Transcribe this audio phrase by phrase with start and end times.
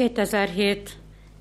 [0.00, 0.90] 2007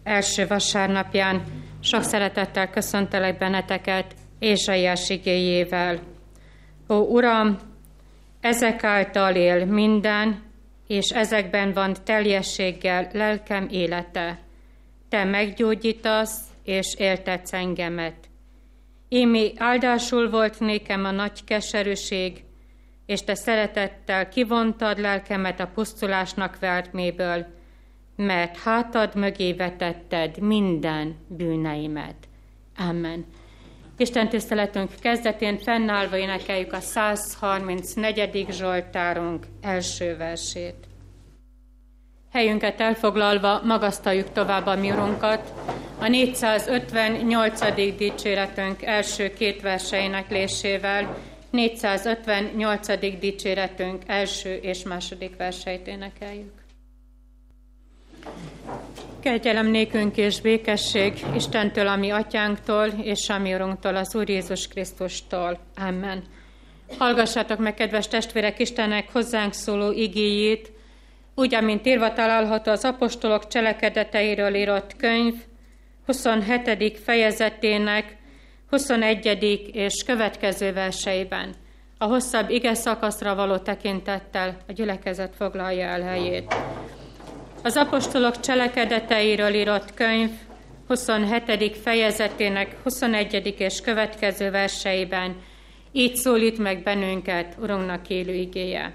[0.03, 1.44] első vasárnapján
[1.80, 5.99] sok szeretettel köszöntelek benneteket Ézsaiás igéjével.
[6.89, 7.57] Ó, Uram,
[8.39, 10.43] ezek által él minden,
[10.87, 14.39] és ezekben van teljességgel lelkem élete.
[15.10, 18.16] Te meggyógyítasz, és éltetsz engemet.
[19.07, 22.44] Émi áldásul volt nékem a nagy keserűség,
[23.05, 27.57] és te szeretettel kivontad lelkemet a pusztulásnak vertméből,
[28.20, 32.16] mert hátad mögé vetetted minden bűneimet.
[32.77, 33.25] Amen.
[33.98, 38.45] Isten tiszteletünk kezdetén fennállva énekeljük a 134.
[38.52, 40.75] Zsoltárunk első versét.
[42.31, 44.89] Helyünket elfoglalva magasztaljuk tovább a mi
[45.99, 47.95] a 458.
[47.97, 51.17] dicséretünk első két verseinek lésével,
[51.49, 53.20] 458.
[53.20, 56.59] dicséretünk első és második verseit énekeljük.
[59.20, 65.59] Kegyelem nékünk és békesség Istentől, ami atyánktól, és a mi urunktól, az Úr Jézus Krisztustól.
[65.76, 66.23] Amen.
[66.98, 70.72] Hallgassátok meg, kedves testvérek, Istennek hozzánk szóló igéjét,
[71.36, 75.33] úgy, amint írva található az apostolok cselekedeteiről írott könyv,
[76.06, 77.00] 27.
[77.04, 78.17] fejezetének
[78.70, 79.70] 21.
[79.73, 81.54] és következő verseiben.
[81.98, 86.56] A hosszabb ige szakaszra való tekintettel a gyülekezet foglalja el helyét.
[87.63, 90.29] Az apostolok cselekedeteiről írott könyv
[90.88, 91.77] 27.
[91.77, 93.55] fejezetének 21.
[93.57, 95.35] és következő verseiben
[95.91, 98.93] így szólít meg bennünket Urunknak élő igéje.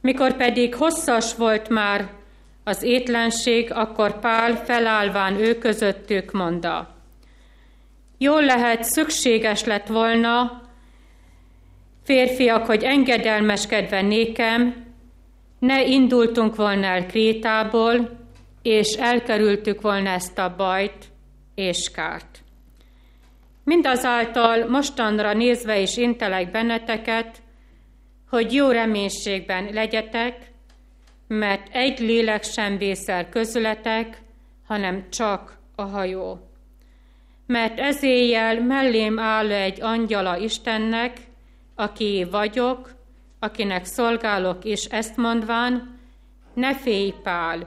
[0.00, 2.10] Mikor pedig hosszas volt már
[2.64, 6.94] az étlenség, akkor Pál felállván ő közöttük mondta.
[8.18, 10.62] Jól lehet, szükséges lett volna,
[12.04, 14.83] férfiak, hogy engedelmeskedve nékem,
[15.66, 18.10] ne indultunk volna el Krétából,
[18.62, 21.04] és elkerültük volna ezt a bajt
[21.54, 22.38] és kárt.
[23.64, 27.42] Mindazáltal mostanra nézve is intelek benneteket,
[28.30, 30.52] hogy jó reménységben legyetek,
[31.28, 34.22] mert egy lélek sem vészel közületek,
[34.66, 36.38] hanem csak a hajó.
[37.46, 41.16] Mert ez éjjel mellém áll egy angyala Istennek,
[41.74, 42.94] aki vagyok,
[43.44, 45.98] akinek szolgálok, és ezt mondván,
[46.54, 47.66] ne félj, Pál,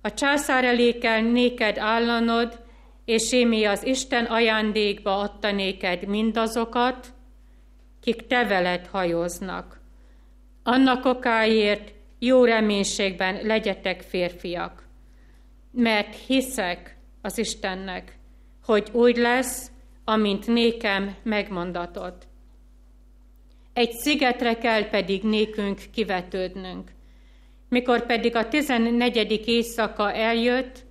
[0.00, 2.60] a császár elé kell néked állanod,
[3.04, 7.06] és émi az Isten ajándékba adta néked mindazokat,
[8.00, 9.80] kik te veled hajóznak.
[10.62, 14.88] Annak okáért jó reménységben legyetek férfiak,
[15.72, 18.18] mert hiszek az Istennek,
[18.64, 19.70] hogy úgy lesz,
[20.04, 22.26] amint nékem megmondatott.
[23.72, 26.90] Egy szigetre kell pedig nékünk kivetődnünk.
[27.68, 30.84] Mikor pedig a tizennegyedik éjszaka eljött,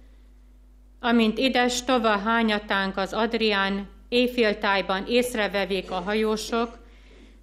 [1.00, 6.80] amint ides tova hányatánk az Adrián éjféltájban észrevevék a hajósok,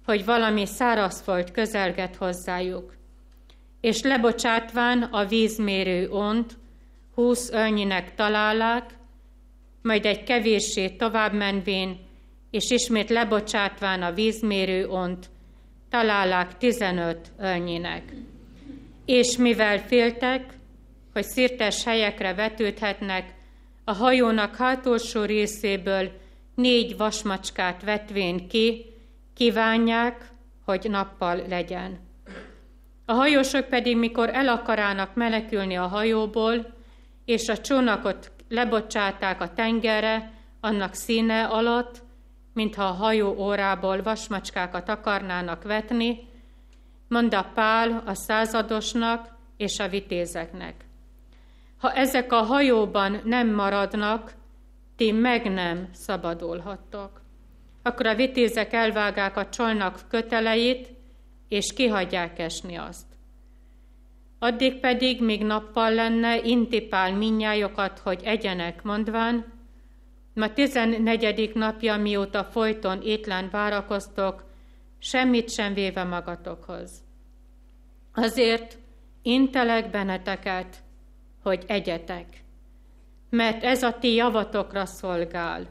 [0.05, 2.93] hogy valami szárazfolt közelget hozzájuk.
[3.81, 6.57] És lebocsátván a vízmérő ont,
[7.15, 8.93] húsz ölnyinek találák,
[9.81, 12.08] majd egy kevéssé tovább menvén
[12.51, 15.29] és ismét lebocsátván a vízmérő ont,
[15.89, 18.13] találák tizenöt ölnyinek.
[19.05, 20.53] És mivel féltek,
[21.13, 23.33] hogy szirtes helyekre vetődhetnek,
[23.83, 26.11] a hajónak hátulsó részéből
[26.55, 28.85] négy vasmacskát vetvén ki,
[29.33, 30.31] kívánják,
[30.65, 31.99] hogy nappal legyen.
[33.05, 36.73] A hajósok pedig, mikor el akarának menekülni a hajóból,
[37.25, 42.01] és a csónakot lebocsáták a tengerre, annak színe alatt,
[42.53, 46.27] mintha a hajó órából vasmacskákat akarnának vetni,
[47.07, 49.27] mondta Pál a századosnak
[49.57, 50.85] és a vitézeknek.
[51.77, 54.33] Ha ezek a hajóban nem maradnak,
[54.95, 57.21] ti meg nem szabadulhattok.
[57.83, 60.89] Akkor a vitézek elvágák a csolnak köteleit,
[61.47, 63.05] és kihagyják esni azt.
[64.39, 69.45] Addig pedig, míg nappal lenne, intipál minnyájokat, hogy egyenek, mondván,
[70.33, 74.43] Ma tizennegyedik napja, mióta folyton étlen várakoztok,
[74.99, 76.91] semmit sem véve magatokhoz.
[78.13, 78.77] Azért
[79.21, 80.77] intelek benneteket,
[81.43, 82.25] hogy egyetek,
[83.29, 85.67] mert ez a ti javatokra szolgál,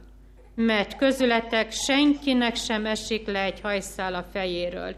[0.55, 4.95] mert közületek senkinek sem esik le egy hajszál a fejéről.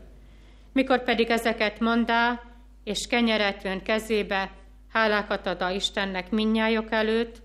[0.74, 2.42] Mikor pedig ezeket mondá,
[2.84, 4.52] és kenyeret vön kezébe,
[4.90, 7.42] hálákat ad a Istennek minnyájok előtt,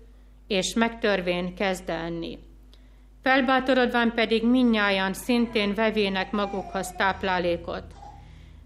[0.47, 2.39] és megtörvén kezd enni.
[3.23, 7.83] Felbátorodván pedig minnyáján szintén vevének magukhoz táplálékot.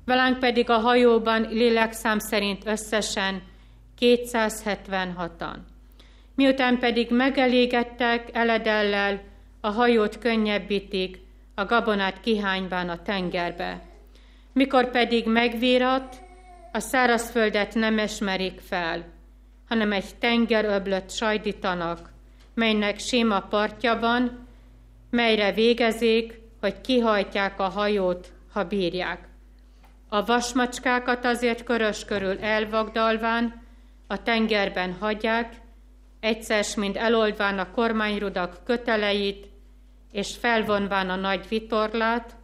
[0.06, 3.44] Velánk pedig a hajóban lélekszám szerint összesen
[4.00, 5.56] 276-an.
[6.36, 9.22] Miután pedig megelégettek eledellel,
[9.62, 11.20] a hajót könnyebbítik,
[11.56, 13.82] a gabonát kihányván a tengerbe.
[14.54, 16.22] Mikor pedig megvírat,
[16.72, 19.06] a szárazföldet nem esmerik fel,
[19.72, 22.10] hanem egy tengeröblöt sajdítanak,
[22.54, 24.48] melynek sima partja van,
[25.10, 29.28] melyre végezik, hogy kihajtják a hajót, ha bírják.
[30.10, 33.64] A vasmacskákat azért körös körül elvagdalván,
[34.08, 35.56] a tengerben hagyják,
[36.20, 39.48] egyszer mind eloldván a kormányrudak köteleit,
[40.12, 42.36] és felvonván a nagy vitorlát,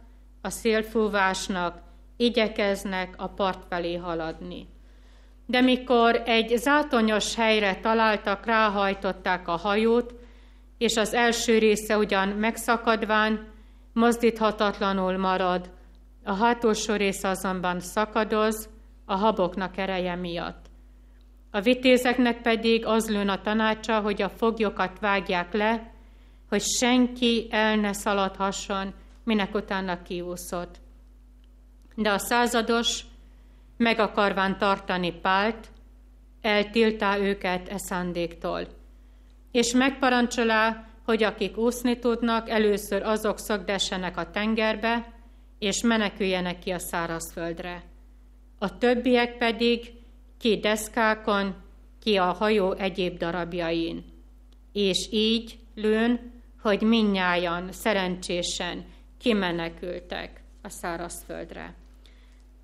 [0.42, 1.80] a szélfúvásnak
[2.16, 4.76] igyekeznek a part felé haladni.
[5.50, 10.14] De mikor egy zátonyos helyre találtak, ráhajtották a hajót,
[10.78, 13.48] és az első része ugyan megszakadván,
[13.92, 15.70] mozdíthatatlanul marad,
[16.24, 18.68] a hátulsó része azonban szakadoz,
[19.04, 20.66] a haboknak ereje miatt.
[21.50, 25.92] A vitézeknek pedig az lőn a tanácsa, hogy a foglyokat vágják le,
[26.48, 30.76] hogy senki el ne szaladhasson, minek utána kiúszott.
[31.94, 33.04] De a százados,
[33.78, 35.68] meg akarván tartani Pált,
[36.40, 38.66] eltiltá őket e szándéktól.
[39.50, 45.12] És megparancsolá, hogy akik úszni tudnak, először azok szögdessenek a tengerbe,
[45.58, 47.82] és meneküljenek ki a szárazföldre.
[48.58, 49.92] A többiek pedig
[50.38, 51.54] ki deszkákon,
[52.02, 54.04] ki a hajó egyéb darabjain.
[54.72, 56.32] És így lőn,
[56.62, 58.84] hogy minnyájan szerencsésen
[59.18, 61.74] kimenekültek a szárazföldre.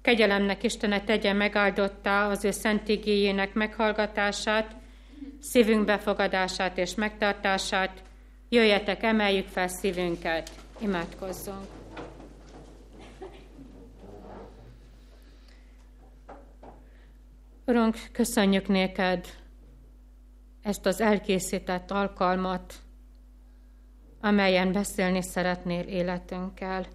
[0.05, 4.77] Kegyelemnek Istene tegye megáldottá az ő szent igényének meghallgatását,
[5.41, 8.03] szívünk befogadását és megtartását.
[8.49, 11.67] Jöjjetek, emeljük fel szívünket, imádkozzunk.
[17.67, 19.27] Urunk, köszönjük néked
[20.63, 22.75] ezt az elkészített alkalmat,
[24.21, 26.87] amelyen beszélni szeretnél életünkkel.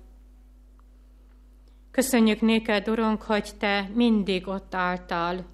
[1.91, 5.45] Köszönjük néked, Urunk, hogy Te mindig ott álltál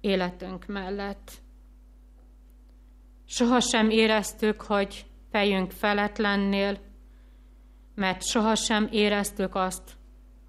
[0.00, 1.30] életünk mellett.
[3.24, 6.78] Sohasem éreztük, hogy fejünk felett lennél,
[7.94, 9.96] mert sohasem éreztük azt,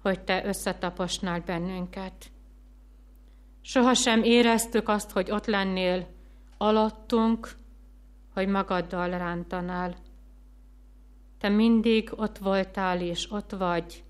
[0.02, 2.30] hogy Te összetaposnál bennünket.
[3.60, 6.08] Sohasem éreztük azt, hogy ott lennél
[6.58, 7.50] alattunk,
[8.34, 9.96] hogy magaddal rántanál.
[11.38, 14.04] Te mindig ott voltál és ott vagy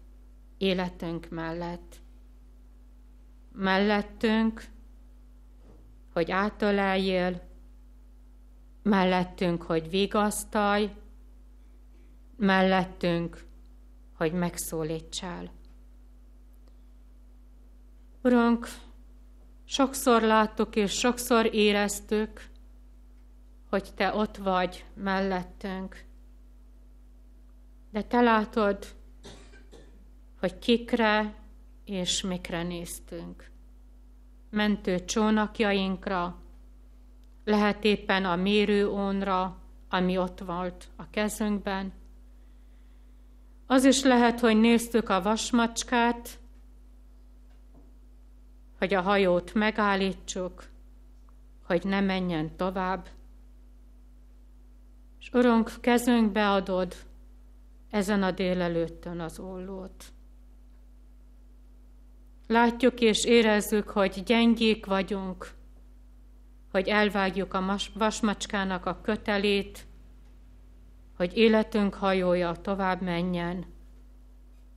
[0.62, 2.00] életünk mellett.
[3.52, 4.64] Mellettünk,
[6.12, 7.42] hogy átöleljél,
[8.82, 10.90] mellettünk, hogy vigasztalj,
[12.36, 13.44] mellettünk,
[14.16, 15.50] hogy megszólítsál.
[18.22, 18.68] Urunk,
[19.64, 22.48] sokszor láttuk és sokszor éreztük,
[23.68, 26.04] hogy Te ott vagy mellettünk.
[27.90, 28.86] De Te látod,
[30.42, 31.34] hogy kikre
[31.84, 33.50] és mikre néztünk.
[34.50, 36.36] Mentő csónakjainkra,
[37.44, 39.56] lehet éppen a mérőónra,
[39.88, 41.92] ami ott volt a kezünkben.
[43.66, 46.38] Az is lehet, hogy néztük a vasmacskát,
[48.78, 50.64] hogy a hajót megállítsuk,
[51.66, 53.08] hogy ne menjen tovább.
[55.20, 56.94] És Urunk, kezünkbe adod
[57.90, 60.12] ezen a délelőttön az ollót.
[62.52, 65.50] Látjuk és érezzük, hogy gyengék vagyunk,
[66.70, 69.86] hogy elvágjuk a vasmacskának a kötelét,
[71.16, 73.64] hogy életünk hajója tovább menjen,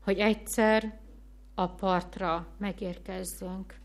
[0.03, 0.99] hogy egyszer
[1.55, 3.79] a partra megérkezzünk.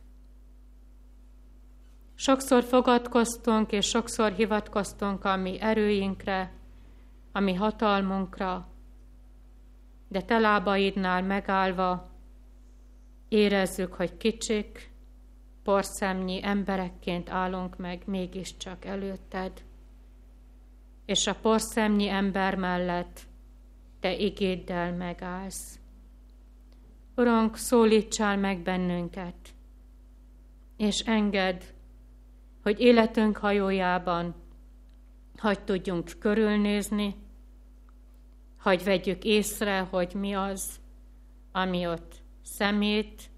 [2.14, 6.52] Sokszor fogadkoztunk, és sokszor hivatkoztunk a mi erőinkre,
[7.32, 8.68] a mi hatalmunkra,
[10.09, 12.10] de te lábaidnál megállva
[13.31, 14.91] érezzük, hogy kicsik,
[15.63, 19.53] porszemnyi emberekként állunk meg mégiscsak előtted,
[21.05, 23.21] és a porszemnyi ember mellett
[24.01, 25.79] te igéddel megállsz.
[27.17, 29.55] Urunk, szólítsál meg bennünket,
[30.77, 31.61] és engedd,
[32.63, 34.35] hogy életünk hajójában
[35.37, 37.15] hagy tudjunk körülnézni,
[38.57, 40.81] hagy vegyük észre, hogy mi az,
[41.53, 42.20] ami ott
[42.50, 43.30] szemét,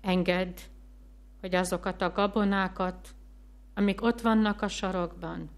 [0.00, 0.60] enged,
[1.40, 3.14] hogy azokat a gabonákat,
[3.74, 5.50] amik ott vannak a sarokban,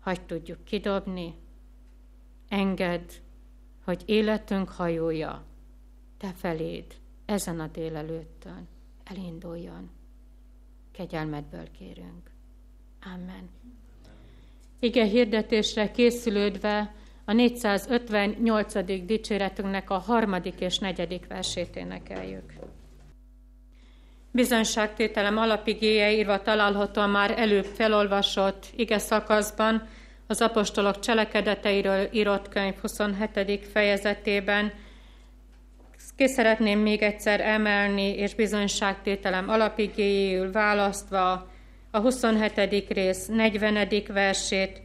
[0.00, 1.34] hagy tudjuk kidobni,
[2.48, 3.22] enged,
[3.84, 5.44] hogy életünk hajója
[6.18, 6.94] te feléd
[7.24, 8.68] ezen a délelőttön
[9.04, 9.90] elinduljon.
[10.92, 12.30] kegyelmedből kérünk.
[13.14, 13.48] Amen.
[14.78, 16.94] Ige hirdetésre készülődve
[17.28, 19.04] a 458.
[19.06, 22.52] dicséretünknek a harmadik és negyedik versét énekeljük.
[24.30, 29.88] Bizonyságtételem alapigéje írva található már előbb felolvasott ige szakaszban,
[30.26, 33.66] az apostolok cselekedeteiről írott könyv 27.
[33.72, 34.72] fejezetében.
[36.16, 41.50] Ki szeretném még egyszer emelni, és bizonyságtételem alapigéjéül választva
[41.90, 42.88] a 27.
[42.88, 43.88] rész 40.
[44.08, 44.82] versét,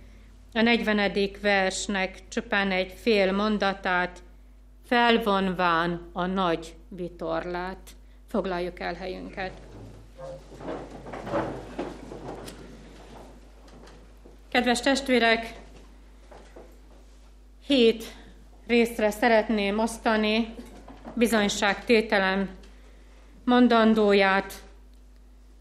[0.54, 1.12] a 40.
[1.42, 4.24] versnek csupán egy fél mondatát,
[4.86, 7.90] felvonván a nagy vitorlát.
[8.28, 9.52] Foglaljuk el helyünket.
[14.52, 15.54] Kedves testvérek,
[17.66, 18.04] hét
[18.68, 20.56] részre szeretném osztani
[21.14, 22.50] bizonyságtételem
[23.46, 24.54] mondandóját.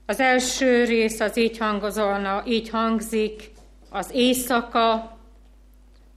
[0.06, 3.50] Az első rész az így hangozolna, így hangzik,
[3.90, 5.18] az éjszaka,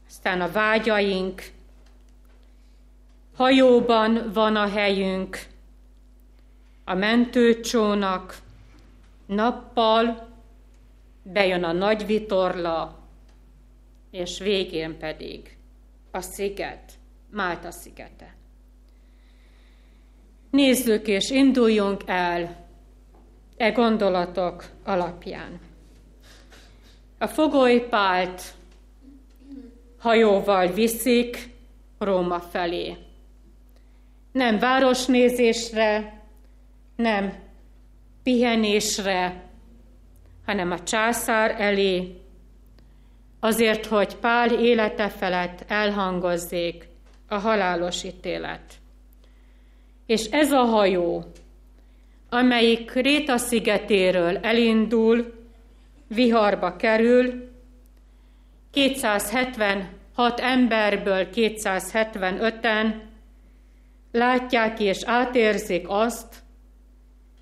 [0.07, 1.43] aztán a vágyaink,
[3.35, 5.45] hajóban van a helyünk,
[6.83, 8.37] a mentőcsónak,
[9.25, 10.29] nappal
[11.23, 12.99] bejön a nagy vitorla,
[14.11, 15.57] és végén pedig
[16.11, 16.91] a sziget,
[17.29, 18.35] Málta szigete.
[20.49, 22.65] Nézzük és induljunk el
[23.57, 25.59] e gondolatok alapján.
[27.23, 28.53] A fogolypált
[29.99, 31.49] hajóval viszik
[31.97, 32.95] Róma felé.
[34.31, 36.21] Nem városnézésre,
[36.95, 37.33] nem
[38.23, 39.43] pihenésre,
[40.45, 42.21] hanem a császár elé,
[43.39, 46.87] azért, hogy Pál élete felett elhangozzék
[47.27, 48.73] a halálos ítélet.
[50.05, 51.23] És ez a hajó,
[52.29, 55.42] amelyik Kréta szigetéről elindul,
[56.13, 57.51] viharba kerül,
[58.71, 62.93] 276 emberből 275-en
[64.11, 66.43] látják és átérzik azt,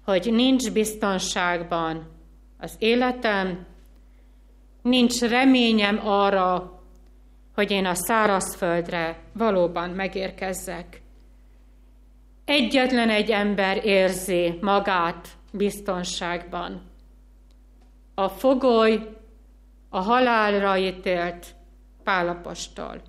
[0.06, 2.10] hogy nincs biztonságban
[2.58, 3.66] az életem,
[4.82, 6.80] nincs reményem arra,
[7.56, 11.01] hogy én a szárazföldre valóban megérkezzek.
[12.46, 16.91] Egyetlen egy ember érzi magát biztonságban.
[18.13, 19.20] A fogoly
[19.89, 21.56] a halálra ítélt
[22.03, 23.01] Pálapostól.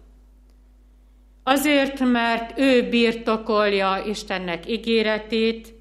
[1.42, 5.75] Azért, mert ő birtokolja Istennek ígéretét,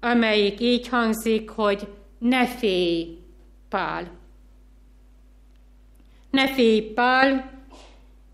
[0.00, 1.88] amelyik így hangzik, hogy
[2.18, 3.18] ne félj,
[3.68, 4.10] Pál.
[6.30, 7.50] Ne félj, Pál,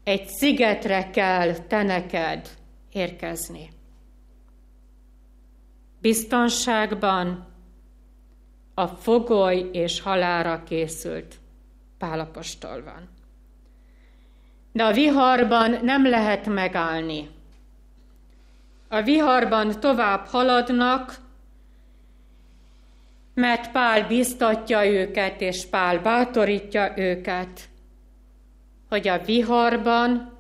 [0.05, 2.49] egy szigetre kell te neked
[2.93, 3.71] érkezni.
[6.01, 7.54] Biztonságban
[8.75, 11.35] a fogoly és halára készült
[11.99, 13.09] Pálapostól van.
[14.73, 17.31] De a viharban nem lehet megállni.
[18.89, 21.19] A viharban tovább haladnak,
[23.35, 27.69] mert Pál biztatja őket, és Pál bátorítja őket,
[28.89, 30.33] hogy a viharban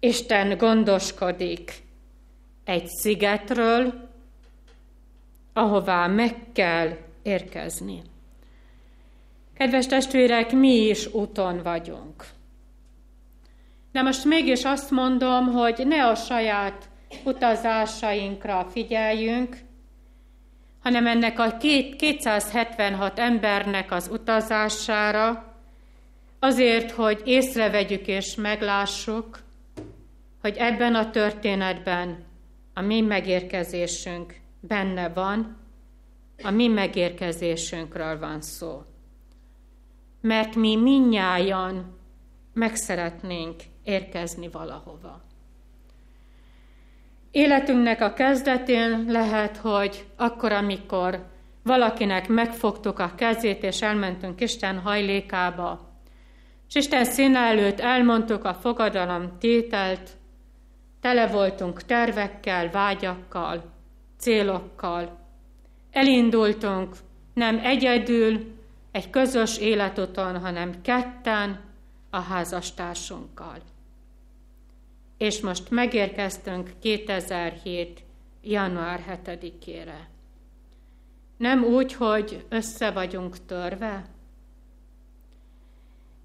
[0.00, 1.82] Isten gondoskodik
[2.64, 4.08] egy szigetről,
[5.52, 8.02] ahová meg kell érkezni.
[9.54, 12.24] Kedves testvérek, mi is úton vagyunk.
[13.92, 16.88] De most mégis azt mondom, hogy ne a saját
[17.24, 19.56] utazásainkra figyeljünk,
[20.82, 21.56] hanem ennek a
[21.96, 25.54] 276 embernek az utazására,
[26.38, 29.38] azért, hogy észrevegyük és meglássuk,
[30.40, 32.24] hogy ebben a történetben
[32.74, 35.61] a mi megérkezésünk benne van,
[36.42, 38.82] a mi megérkezésünkről van szó.
[40.20, 41.98] Mert mi minnyájan
[42.52, 45.20] meg szeretnénk érkezni valahova.
[47.30, 51.26] Életünknek a kezdetén lehet, hogy akkor, amikor
[51.62, 55.90] valakinek megfogtuk a kezét, és elmentünk Isten hajlékába,
[56.68, 60.10] és Isten színe előtt elmondtuk a fogadalom tételt,
[61.00, 63.72] tele voltunk tervekkel, vágyakkal,
[64.18, 65.21] célokkal.
[65.92, 66.96] Elindultunk
[67.34, 68.54] nem egyedül,
[68.92, 71.60] egy közös életuton, hanem ketten
[72.10, 73.58] a házastársunkkal
[75.22, 78.02] és most megérkeztünk 2007.
[78.42, 79.98] január 7-ére.
[81.36, 84.04] Nem úgy, hogy össze vagyunk törve,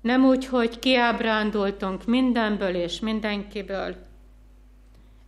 [0.01, 3.95] nem úgy, hogy kiábrándultunk mindenből és mindenkiből.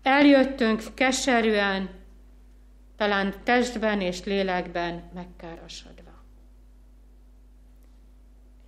[0.04, 1.90] Eljöttünk keserűen,
[3.00, 6.24] talán testben és lélekben megkárosodva.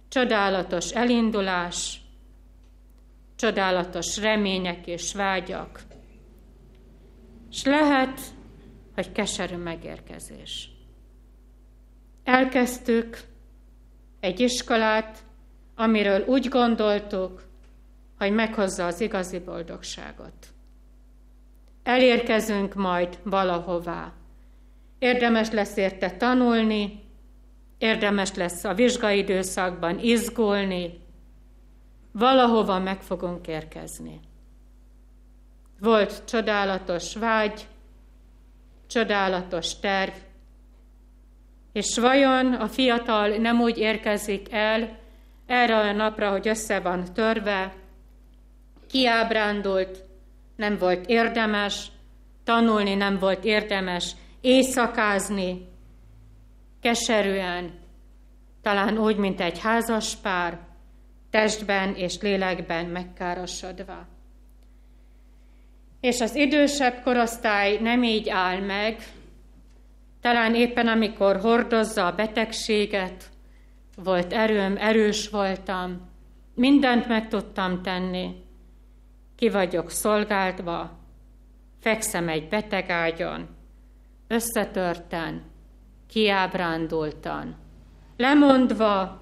[0.08, 2.02] Csodálatos elindulás,
[3.36, 5.82] csodálatos remények és vágyak,
[7.50, 8.20] és lehet,
[8.96, 10.70] hogy keserű megérkezés.
[12.24, 13.18] Elkezdtük
[14.20, 15.24] egy iskolát,
[15.76, 17.44] amiről úgy gondoltuk,
[18.18, 20.48] hogy meghozza az igazi boldogságot.
[21.84, 24.20] Elérkezünk majd valahová.
[25.02, 27.04] Érdemes lesz érte tanulni,
[27.78, 31.00] érdemes lesz a vizsgaidőszakban izgulni,
[32.12, 34.20] valahova meg fogunk érkezni.
[35.80, 37.68] Volt csodálatos vágy,
[38.88, 40.14] csodálatos terv,
[41.72, 45.00] és vajon a fiatal nem úgy érkezik el
[45.46, 47.74] erre a napra, hogy össze van törve,
[48.88, 50.04] kiábrándult,
[50.56, 51.92] nem volt érdemes,
[52.44, 55.68] tanulni nem volt érdemes, éjszakázni,
[56.82, 57.80] keserűen,
[58.62, 60.60] talán úgy, mint egy házas pár,
[61.30, 64.08] testben és lélekben megkárosodva.
[66.00, 69.04] És az idősebb korosztály nem így áll meg,
[70.22, 73.30] talán éppen amikor hordozza a betegséget,
[73.96, 76.10] volt erőm, erős voltam,
[76.56, 78.36] mindent meg tudtam tenni,
[79.36, 81.00] ki vagyok szolgáltva,
[81.80, 83.61] fekszem egy betegágyon,
[84.32, 85.42] összetörten,
[86.08, 87.56] kiábrándultan,
[88.18, 89.22] lemondva,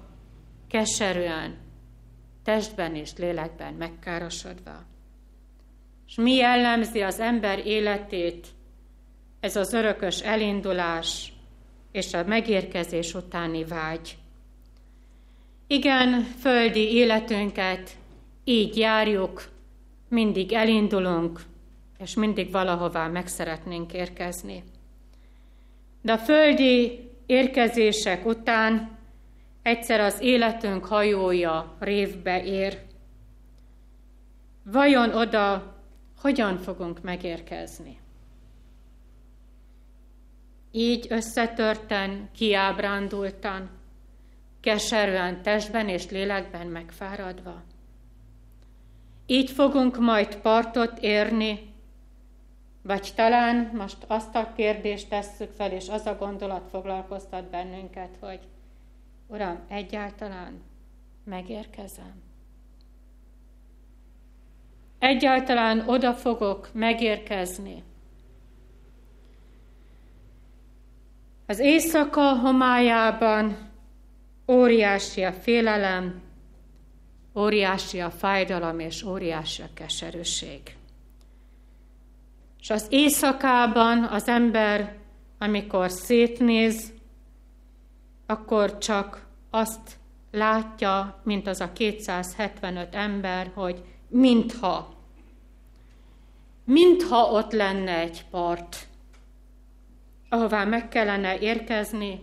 [0.68, 1.56] keserűen,
[2.44, 4.84] testben és lélekben megkárosodva.
[6.06, 8.46] És mi jellemzi az ember életét,
[9.40, 11.32] ez az örökös elindulás
[11.92, 14.18] és a megérkezés utáni vágy.
[15.66, 17.90] Igen, földi életünket
[18.44, 19.48] így járjuk,
[20.08, 21.40] mindig elindulunk,
[21.98, 24.64] és mindig valahová meg szeretnénk érkezni.
[26.02, 28.98] De a földi érkezések után
[29.62, 32.82] egyszer az életünk hajója révbe ér.
[34.64, 35.76] Vajon oda
[36.20, 37.98] hogyan fogunk megérkezni?
[40.72, 43.70] Így összetörten, kiábrándultan,
[44.60, 47.62] keserűen testben és lélekben megfáradva.
[49.26, 51.69] Így fogunk majd partot érni,
[52.90, 58.40] vagy talán most azt a kérdést tesszük fel, és az a gondolat foglalkoztat bennünket, hogy
[59.26, 60.62] Uram, egyáltalán
[61.24, 62.22] megérkezem.
[64.98, 67.82] Egyáltalán oda fogok megérkezni.
[71.46, 73.70] Az éjszaka homályában
[74.48, 76.22] óriási a félelem,
[77.34, 80.78] óriási a fájdalom és óriási a keserűség.
[82.60, 84.96] És az éjszakában az ember,
[85.38, 86.92] amikor szétnéz,
[88.26, 89.98] akkor csak azt
[90.30, 94.94] látja, mint az a 275 ember, hogy mintha,
[96.64, 98.88] mintha ott lenne egy part,
[100.28, 102.20] ahová meg kellene érkezni.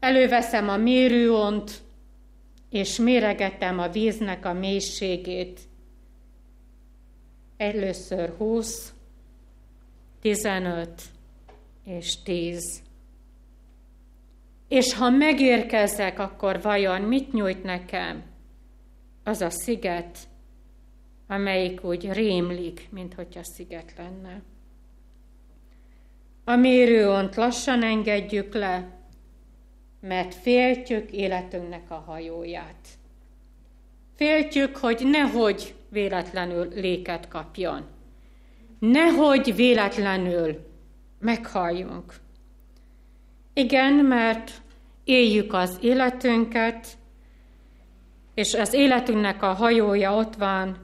[0.00, 1.80] Előveszem a mérőont,
[2.70, 5.60] és méregetem a víznek a mélységét.
[7.58, 8.92] Először 20,
[10.20, 11.02] 15
[11.84, 12.82] és 10.
[14.68, 18.22] És ha megérkezek, akkor vajon mit nyújt nekem
[19.24, 20.18] az a sziget,
[21.26, 24.42] amelyik úgy rémlik, mint hogyha sziget lenne.
[26.44, 28.88] A mérőont lassan engedjük le,
[30.00, 32.88] mert féltjük életünknek a hajóját.
[34.14, 37.84] Féltjük, hogy nehogy véletlenül léket kapjon.
[38.78, 40.66] Nehogy véletlenül
[41.20, 42.14] meghalljunk.
[43.52, 44.52] Igen, mert
[45.04, 46.86] éljük az életünket,
[48.34, 50.76] és az életünknek a hajója ott van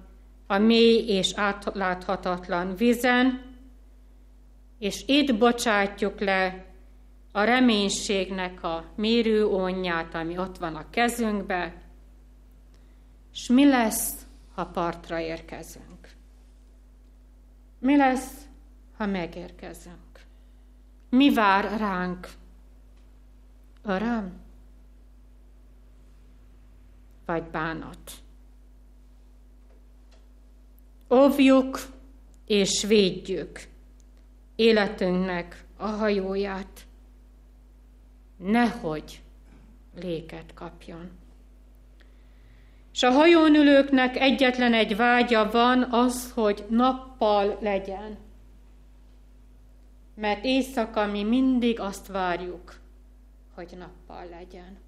[0.46, 3.42] a mély és átláthatatlan vizen,
[4.78, 6.64] és itt bocsátjuk le
[7.32, 11.82] a reménységnek a mérőónját, ami ott van a kezünkbe,
[13.32, 14.23] és mi lesz,
[14.54, 16.12] ha partra érkezünk?
[17.78, 18.48] Mi lesz,
[18.96, 20.24] ha megérkezünk?
[21.08, 22.28] Mi vár ránk?
[23.82, 24.40] Öröm?
[27.24, 28.12] Vagy bánat?
[31.10, 31.78] Óvjuk
[32.46, 33.60] és védjük
[34.54, 36.86] életünknek a hajóját,
[38.36, 39.22] nehogy
[39.94, 41.10] léket kapjon.
[42.94, 48.18] És a hajón ülőknek egyetlen egy vágya van, az, hogy nappal legyen.
[50.16, 52.74] mert éjszaka mi mindig azt várjuk,
[53.54, 54.78] hogy nappal legyen.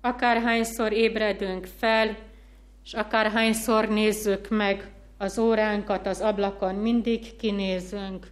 [0.00, 2.16] Akárhányszor ébredünk fel,
[2.84, 8.26] és akárhányszor nézzük meg az óránkat az ablakon, mindig kinézünk,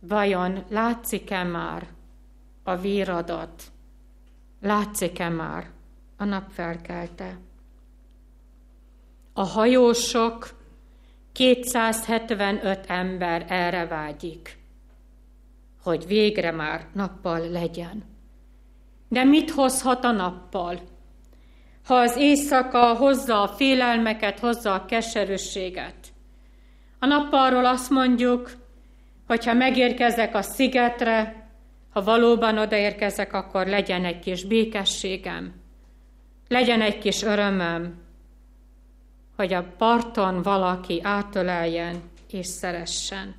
[0.00, 1.86] vajon látszik-e már
[2.62, 3.62] a víradat?
[4.60, 5.76] Látszik-e már
[6.18, 7.38] a nap felkelte?
[9.32, 10.56] A hajósok
[11.32, 14.58] 275 ember erre vágyik,
[15.82, 18.04] hogy végre már nappal legyen.
[19.08, 20.80] De mit hozhat a nappal?
[21.84, 25.94] Ha az éjszaka hozza a félelmeket, hozza a keserűséget.
[26.98, 28.52] A nappalról azt mondjuk,
[29.26, 31.48] hogy ha megérkezek a szigetre,
[31.90, 35.54] ha valóban odaérkezek, akkor legyen egy kis békességem,
[36.48, 38.00] legyen egy kis örömöm,
[39.36, 43.34] hogy a parton valaki átöleljen és szeressen.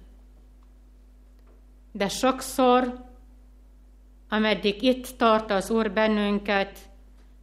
[1.91, 3.05] De sokszor,
[4.29, 6.79] ameddig itt tart az Úr bennünket,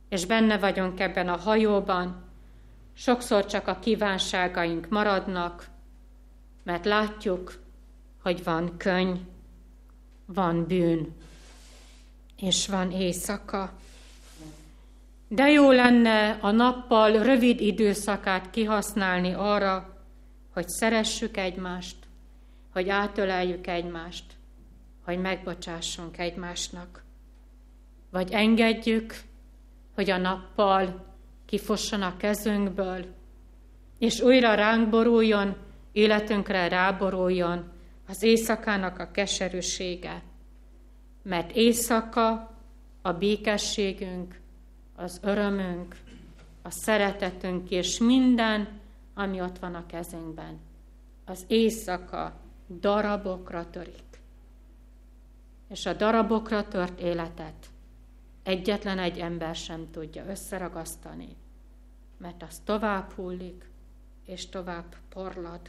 [0.09, 2.25] és benne vagyunk ebben a hajóban,
[2.95, 5.69] sokszor csak a kívánságaink maradnak,
[6.63, 7.59] mert látjuk,
[8.23, 9.19] hogy van könyv,
[10.27, 11.15] van bűn,
[12.37, 13.73] és van éjszaka.
[15.29, 19.97] De jó lenne a nappal rövid időszakát kihasználni arra,
[20.53, 21.97] hogy szeressük egymást,
[22.73, 24.25] hogy átöleljük egymást,
[25.05, 27.05] hogy megbocsássunk egymásnak.
[28.11, 29.15] Vagy engedjük,
[29.95, 31.15] hogy a nappal
[31.47, 33.05] kifosson a kezünkből,
[33.99, 35.57] és újra ránk boruljon,
[35.93, 37.73] életünkre ráboruljon
[38.09, 40.23] az éjszakának a keserűsége.
[41.23, 42.57] Mert éjszaka
[43.03, 44.41] a békességünk,
[44.97, 45.97] az örömünk,
[46.63, 48.69] a szeretetünk és minden,
[49.15, 50.59] ami ott van a kezünkben.
[51.25, 52.41] Az éjszaka
[52.81, 54.21] darabokra törik.
[55.69, 57.71] És a darabokra tört életet
[58.47, 61.37] egyetlen egy ember sem tudja összeragasztani,
[62.19, 63.71] mert az tovább hullik,
[64.27, 65.61] és tovább porlad.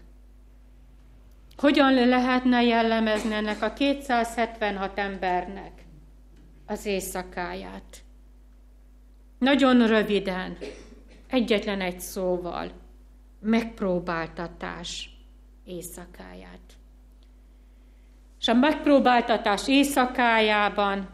[1.58, 5.86] Hogyan lehetne jellemezni ennek a 276 embernek
[6.66, 8.04] az éjszakáját?
[9.38, 10.58] Nagyon röviden,
[11.28, 12.72] egyetlen egy szóval,
[13.40, 15.10] megpróbáltatás
[15.66, 16.78] éjszakáját.
[18.40, 21.10] És a megpróbáltatás éjszakájában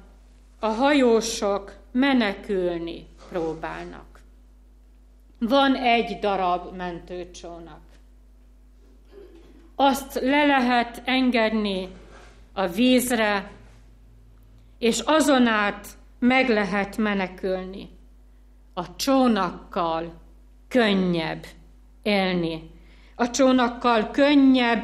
[0.60, 4.22] a hajósok menekülni próbálnak.
[5.40, 7.82] Van egy darab mentőcsónak.
[9.76, 11.88] Azt le lehet engedni
[12.54, 13.52] a vízre,
[14.78, 15.88] és azon át
[16.20, 17.90] meg lehet menekülni
[18.74, 20.22] a csónakkal
[20.68, 21.46] könnyebb
[22.02, 22.72] élni.
[23.16, 24.84] A csónakkal könnyebb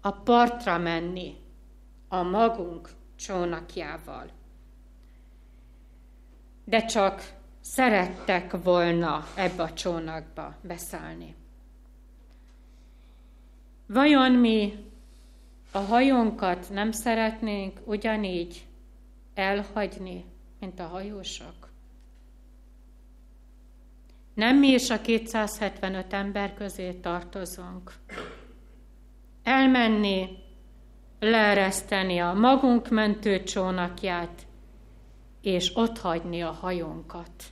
[0.00, 1.36] a partra menni
[2.08, 4.30] a magunk csónakjával.
[6.64, 11.34] De csak szerettek volna ebbe a csónakba beszállni.
[13.86, 14.84] Vajon mi
[15.72, 18.66] a hajónkat nem szeretnénk ugyanígy
[19.34, 20.24] elhagyni,
[20.60, 21.69] mint a hajósok?
[24.40, 27.92] Nem mi is a 275 ember közé tartozunk.
[29.42, 30.28] Elmenni,
[31.18, 34.46] leereszteni a magunk mentő csónakját,
[35.40, 37.44] és hagyni a hajónkat.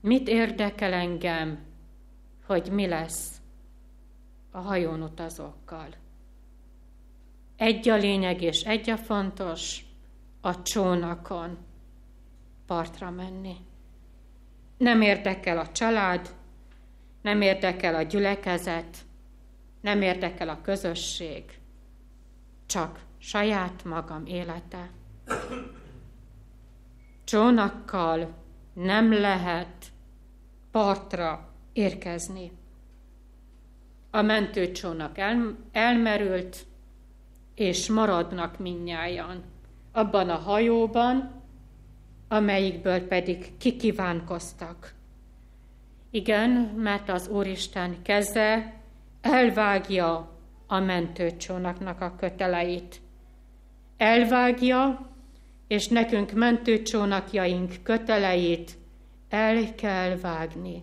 [0.00, 1.58] Mit érdekel engem,
[2.46, 3.40] hogy mi lesz
[4.50, 5.88] a hajón utazókkal?
[7.56, 9.84] Egy a lényeg és egy a fontos,
[10.40, 11.58] a csónakon
[12.66, 13.66] partra menni.
[14.78, 16.34] Nem érdekel a család,
[17.22, 18.96] nem érdekel a gyülekezet,
[19.80, 21.44] nem érdekel a közösség,
[22.66, 24.90] csak saját magam élete.
[27.24, 28.34] Csónakkal
[28.72, 29.86] nem lehet
[30.70, 32.52] partra érkezni.
[34.10, 36.66] A mentőcsónak el, elmerült,
[37.54, 39.42] és maradnak minnyájan
[39.92, 41.37] abban a hajóban,
[42.28, 44.94] amelyikből pedig kikívánkoztak.
[46.10, 48.74] Igen, mert az Úristen keze
[49.20, 50.36] elvágja
[50.66, 53.00] a mentőcsónaknak a köteleit.
[53.96, 55.10] Elvágja,
[55.66, 58.76] és nekünk mentőcsónakjaink köteleit
[59.28, 60.82] el kell vágni.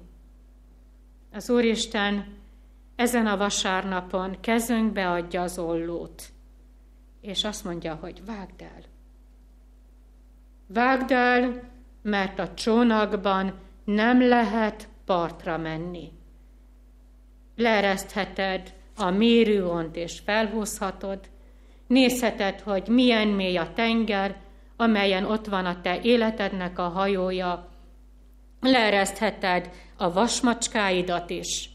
[1.31, 2.33] Az Úristen
[2.95, 6.23] ezen a vasárnapon kezünkbe adja az ollót,
[7.21, 8.94] és azt mondja, hogy vágd el.
[10.67, 11.69] Vágd el,
[12.01, 13.53] mert a csónakban
[13.85, 16.11] nem lehet partra menni.
[17.55, 21.19] Leeresztheted a mérőont és felhúzhatod,
[21.87, 24.35] nézheted, hogy milyen mély a tenger,
[24.77, 27.69] amelyen ott van a te életednek a hajója,
[28.61, 31.69] leeresztheted a vasmacskáidat is,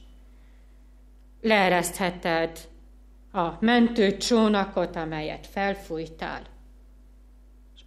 [1.40, 2.58] leeresztheted
[3.32, 6.42] a mentő csónakot, amelyet felfújtál,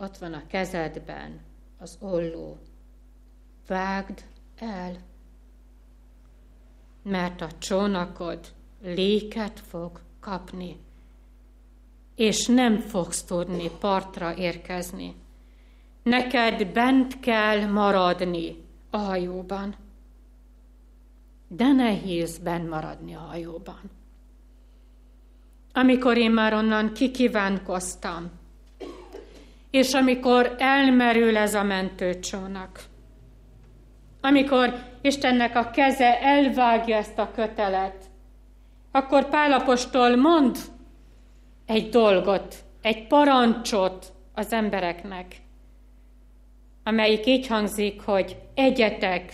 [0.03, 1.41] ott van a kezedben
[1.79, 2.57] az olló.
[3.67, 4.25] Vágd
[4.59, 4.97] el,
[7.03, 8.39] mert a csónakod
[8.81, 10.79] léket fog kapni,
[12.15, 15.15] és nem fogsz tudni partra érkezni.
[16.03, 19.75] Neked bent kell maradni a hajóban.
[21.47, 23.81] De nehéz bent maradni a hajóban.
[25.73, 28.31] Amikor én már onnan kikívánkoztam,
[29.73, 32.79] és amikor elmerül ez a mentőcsónak,
[34.21, 38.05] amikor Istennek a keze elvágja ezt a kötelet,
[38.91, 40.57] akkor Pálapostól mond
[41.65, 45.35] egy dolgot, egy parancsot az embereknek,
[46.83, 49.33] amelyik így hangzik, hogy egyetek,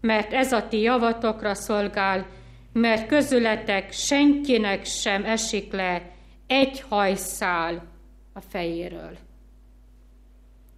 [0.00, 2.26] mert ez a ti javatokra szolgál,
[2.72, 6.02] mert közületek senkinek sem esik le
[6.46, 7.86] egy hajszál
[8.32, 9.16] a fejéről.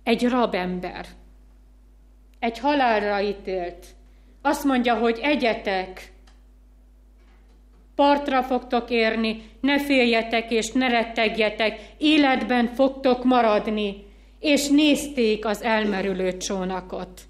[0.06, 1.06] Egy rabember,
[2.38, 3.86] egy halálra ítélt,
[4.42, 6.12] azt mondja, hogy egyetek,
[7.94, 14.04] partra fogtok érni, ne féljetek és ne rettegjetek, életben fogtok maradni,
[14.40, 17.20] és nézték az elmerülő csónakot.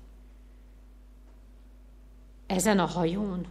[2.46, 3.46] Ezen a hajón,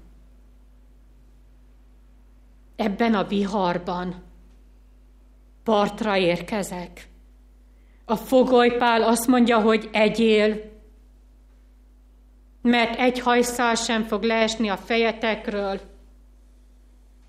[2.76, 4.24] ebben a viharban
[5.64, 7.14] partra érkezek.
[8.06, 10.74] A fogolypál azt mondja, hogy egyél,
[12.62, 15.80] mert egy hajszál sem fog leesni a fejetekről,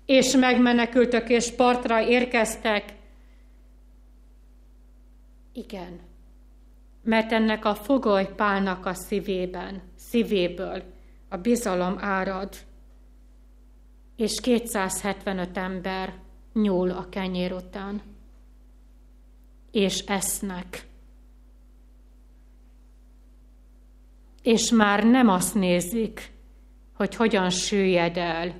[0.05, 2.93] és megmenekültök, és partra érkeztek.
[5.53, 5.99] Igen,
[7.03, 10.83] mert ennek a fogolypálnak a szívében, szívéből
[11.29, 12.55] a bizalom árad,
[14.15, 16.13] és 275 ember
[16.53, 18.01] nyúl a kenyér után,
[19.77, 20.87] és esznek.
[24.41, 26.31] És már nem azt nézik,
[26.93, 28.55] hogy hogyan süllyed el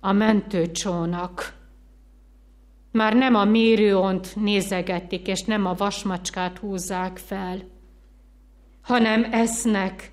[0.00, 1.56] a mentőcsónak.
[2.90, 7.62] Már nem a mérőont nézegetik, és nem a vasmacskát húzzák fel,
[8.82, 10.12] hanem esznek,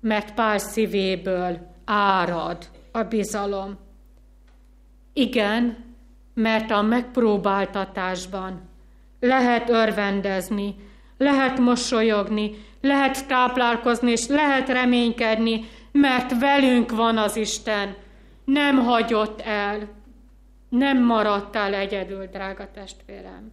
[0.00, 3.78] mert Pál szívéből árad a bizalom.
[5.12, 5.87] Igen,
[6.38, 8.68] mert a megpróbáltatásban
[9.20, 10.74] lehet örvendezni,
[11.16, 17.94] lehet mosolyogni, lehet táplálkozni, és lehet reménykedni, mert velünk van az Isten,
[18.44, 19.88] nem hagyott el,
[20.68, 23.52] nem maradtál egyedül, drága testvérem.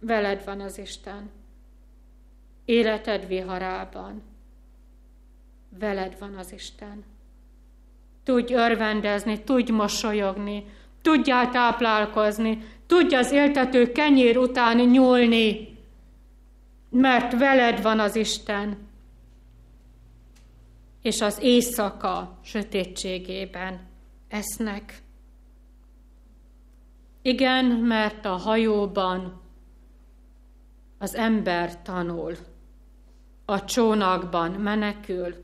[0.00, 1.30] Veled van az Isten.
[2.64, 4.22] Életed viharában.
[5.78, 7.04] Veled van az Isten.
[8.24, 10.64] Tudj örvendezni, tudj mosolyogni,
[11.08, 15.78] tudjál táplálkozni, tudj az éltető kenyér után nyúlni,
[16.90, 18.78] mert veled van az Isten.
[21.02, 23.80] És az éjszaka sötétségében
[24.28, 25.02] esznek.
[27.22, 29.40] Igen, mert a hajóban
[30.98, 32.36] az ember tanul,
[33.44, 35.34] a csónakban menekül,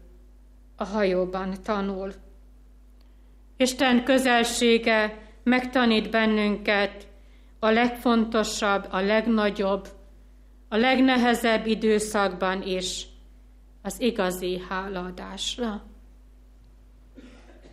[0.77, 2.13] a hajóban tanul.
[3.57, 7.07] Isten közelsége megtanít bennünket
[7.59, 9.89] a legfontosabb, a legnagyobb,
[10.69, 13.07] a legnehezebb időszakban is
[13.83, 15.83] az igazi hálaadásra.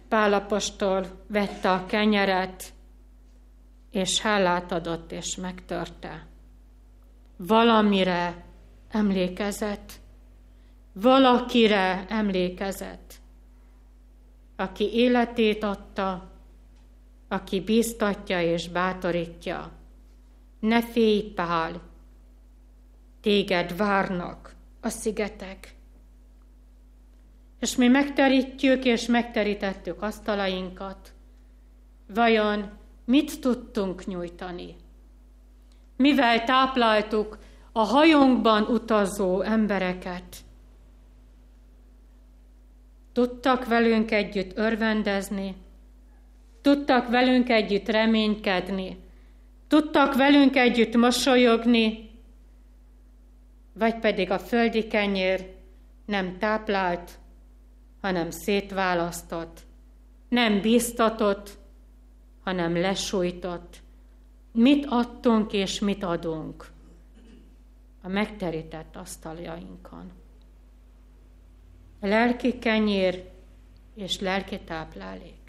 [0.07, 2.73] Pálapostól vette a kenyeret,
[3.91, 6.27] és hálát adott, és megtörte.
[7.38, 8.43] Valamire
[8.89, 9.91] emlékezett,
[10.93, 13.13] valakire emlékezett,
[14.55, 16.30] aki életét adta,
[17.31, 19.71] aki bíztatja és bátorítja.
[20.59, 21.81] Ne félj, Pál,
[23.21, 25.75] téged várnak a szigetek.
[27.59, 31.13] És mi megterítjük és megterítettük asztalainkat.
[32.13, 32.69] Vajon
[33.05, 34.75] mit tudtunk nyújtani?
[35.95, 37.37] Mivel tápláltuk
[37.71, 40.37] a hajónkban utazó embereket?
[43.13, 45.55] Tudtak velünk együtt örvendezni,
[46.62, 48.97] tudtak velünk együtt reménykedni,
[49.67, 52.10] tudtak velünk együtt mosolyogni,
[53.74, 55.56] vagy pedig a földi kenyér
[56.06, 57.19] nem táplált,
[58.02, 59.60] hanem szétválasztott,
[60.30, 61.58] nem bíztatott,
[62.43, 63.82] hanem lesújtott.
[64.52, 66.71] Mit adtunk és mit adunk
[68.02, 70.12] a megterített asztaljainkon.
[72.02, 73.30] Lelki kenyér
[73.95, 75.40] és lelki táplálék.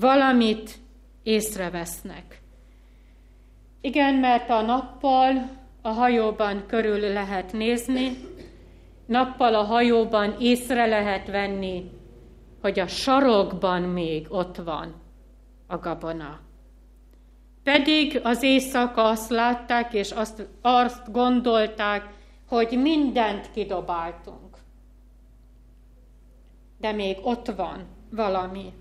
[0.00, 0.78] Valamit
[1.22, 2.40] észrevesznek.
[3.80, 5.50] Igen, mert a nappal
[5.82, 8.16] a hajóban körül lehet nézni,
[9.06, 11.90] nappal a hajóban észre lehet venni,
[12.60, 14.94] hogy a sarokban még ott van
[15.66, 16.40] a gabona.
[17.62, 22.08] Pedig az éjszaka azt látták, és azt, azt gondolták,
[22.48, 24.56] hogy mindent kidobáltunk.
[26.78, 28.72] De még ott van valami,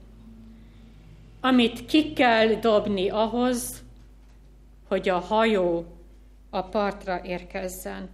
[1.45, 3.83] amit ki kell dobni ahhoz,
[4.87, 5.85] hogy a hajó
[6.49, 8.09] a partra érkezzen.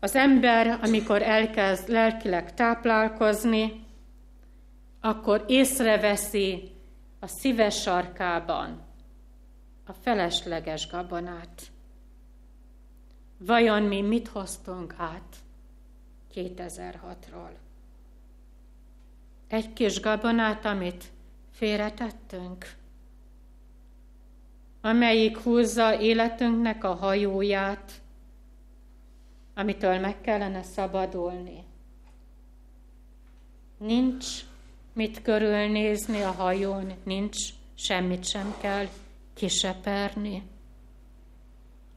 [0.00, 3.86] Az ember, amikor elkezd lelkileg táplálkozni,
[5.00, 6.70] akkor észreveszi
[7.20, 8.80] a szíves sarkában
[9.86, 11.62] a felesleges gabonát.
[13.38, 15.36] Vajon mi mit hoztunk át
[16.34, 17.52] 2006-ról?
[19.48, 21.04] Egy kis gabonát, amit
[21.58, 22.72] félretettünk,
[24.80, 27.92] amelyik húzza életünknek a hajóját,
[29.54, 31.64] amitől meg kellene szabadulni.
[33.78, 34.26] Nincs
[34.92, 37.36] mit körülnézni a hajón, nincs,
[37.74, 38.86] semmit sem kell
[39.34, 40.42] kiseperni.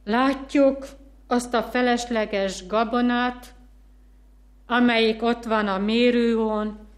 [0.04, 0.86] Látjuk
[1.26, 3.54] azt a felesleges gabonát,
[4.66, 6.88] amelyik ott van a mérőhón,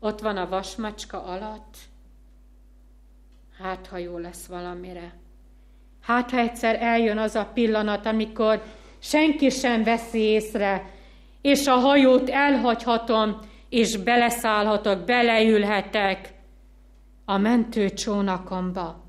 [0.00, 1.76] ott van a vasmacska alatt.
[3.58, 5.14] Hát, ha jó lesz valamire.
[6.00, 8.62] Hát, ha egyszer eljön az a pillanat, amikor
[8.98, 10.90] senki sem veszi észre,
[11.40, 13.38] és a hajót elhagyhatom,
[13.68, 16.32] és beleszállhatok, beleülhetek
[17.24, 19.04] a mentő csónakomba.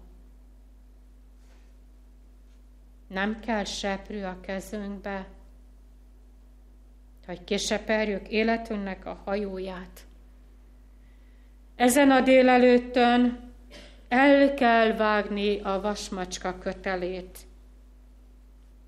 [3.07, 5.27] Nem kell seprű a kezünkbe,
[7.25, 10.05] hogy kiseperjük életünknek a hajóját.
[11.75, 13.46] Ezen a délelőttön
[14.08, 17.38] el kell vágni a vasmacska kötelét,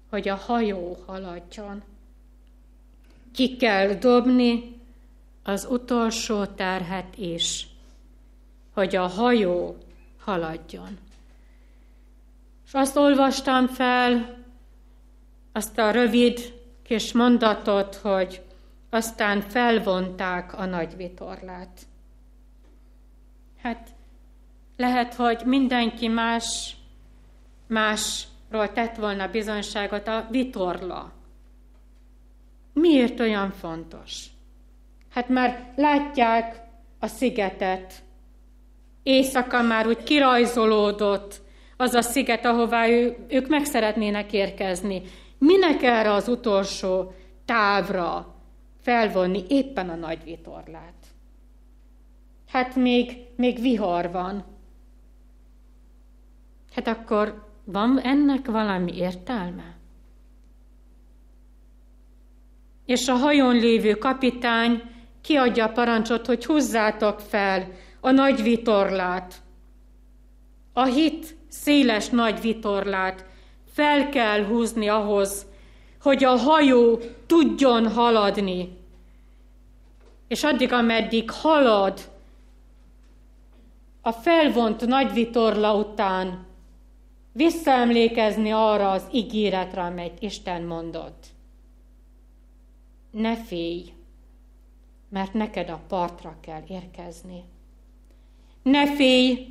[0.09, 1.83] hogy a hajó haladjon.
[3.33, 4.81] Ki kell dobni
[5.43, 7.67] az utolsó terhet is,
[8.73, 9.77] hogy a hajó
[10.19, 10.97] haladjon.
[12.65, 14.37] És azt olvastam fel,
[15.51, 16.53] azt a rövid
[16.83, 18.41] kis mondatot, hogy
[18.89, 21.81] aztán felvonták a nagy vitorlát.
[23.61, 23.89] Hát
[24.79, 26.75] lehet, hogy mindenki más,
[27.67, 31.11] másról tett volna bizonyságot a vitorla.
[32.73, 34.25] Miért olyan fontos?
[35.09, 36.61] Hát már látják
[36.99, 37.93] a szigetet.
[39.03, 41.41] Éjszaka már úgy kirajzolódott
[41.77, 45.01] az a sziget, ahová ő, ők meg szeretnének érkezni.
[45.37, 47.13] Minek erre az utolsó
[47.45, 48.35] távra
[48.81, 51.05] felvonni éppen a nagy vitorlát?
[52.47, 54.57] Hát még, még vihar van.
[56.75, 59.77] Hát akkor van ennek valami értelme?
[62.85, 64.81] És a hajón lévő kapitány
[65.21, 69.35] kiadja a parancsot, hogy húzzátok fel a nagy vitorlát.
[70.73, 73.25] A hit széles nagy vitorlát
[73.71, 75.45] fel kell húzni ahhoz,
[76.01, 78.77] hogy a hajó tudjon haladni.
[80.27, 81.99] És addig, ameddig halad,
[84.01, 86.47] a felvont nagy vitorla után
[87.39, 91.25] visszaemlékezni arra az ígéretre, amelyet Isten mondott.
[93.11, 93.93] Ne félj,
[95.09, 97.43] mert neked a partra kell érkezni.
[98.63, 99.47] Ne félj,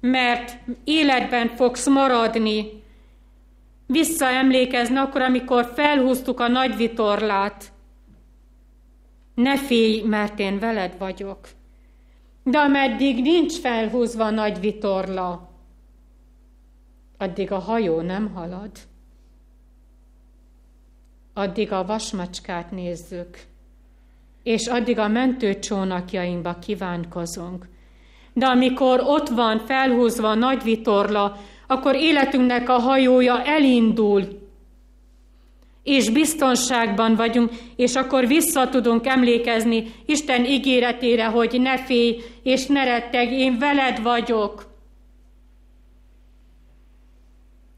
[0.00, 2.82] mert életben fogsz maradni.
[3.86, 7.72] Visszaemlékezni akkor, amikor felhúztuk a nagy vitorlát.
[9.34, 11.48] Ne félj, mert én veled vagyok.
[12.42, 15.45] De ameddig nincs felhúzva a nagy vitorla,
[17.18, 18.70] addig a hajó nem halad.
[21.34, 23.38] Addig a vasmacskát nézzük,
[24.42, 27.68] és addig a mentőcsónakjainkba kívánkozunk.
[28.32, 31.36] De amikor ott van felhúzva a nagy vitorla,
[31.66, 34.44] akkor életünknek a hajója elindul,
[35.82, 42.84] és biztonságban vagyunk, és akkor vissza tudunk emlékezni Isten ígéretére, hogy ne félj, és ne
[42.84, 44.75] retteg, én veled vagyok.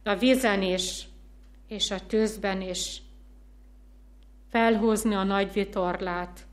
[0.08, 1.08] A vízen is,
[1.66, 3.02] és a tűzben is
[4.48, 6.46] felhúzni a nagy vitorlát,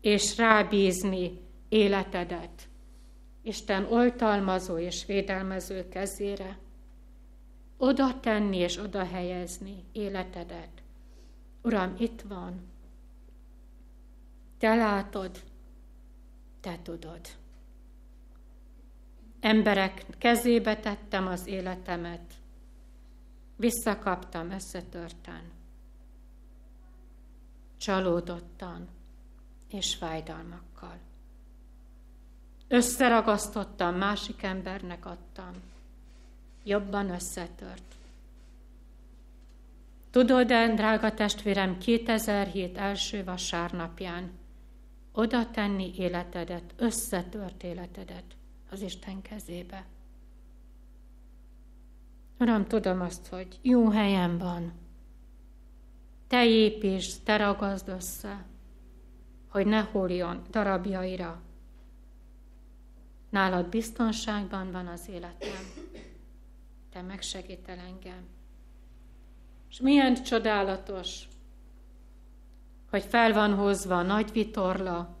[0.00, 1.38] és rábízni
[1.68, 2.68] életedet
[3.42, 6.58] Isten oltalmazó és védelmező kezére,
[7.76, 10.82] oda tenni és oda helyezni életedet.
[11.62, 12.70] Uram, itt van.
[14.58, 15.42] Te látod,
[16.60, 17.20] te tudod.
[19.40, 22.34] Emberek kezébe tettem az életemet,
[23.62, 25.42] visszakaptam összetörten,
[27.76, 28.88] csalódottan
[29.68, 30.98] és fájdalmakkal.
[32.68, 35.52] Összeragasztottam, másik embernek adtam.
[36.64, 37.94] Jobban összetört.
[40.10, 44.30] Tudod-e, drága testvérem, 2007 első vasárnapján
[45.12, 48.36] oda tenni életedet, összetört életedet
[48.70, 49.84] az Isten kezébe?
[52.42, 54.72] Uram, tudom azt, hogy jó helyen van.
[56.28, 58.44] Te építs, te ragazd össze,
[59.48, 61.40] hogy ne hóljon darabjaira,
[63.30, 65.60] Nálad biztonságban van az életem.
[66.92, 68.26] Te megsegítel engem.
[69.70, 71.28] És milyen csodálatos,
[72.90, 75.16] hogy fel van hozva a nagy vitorla,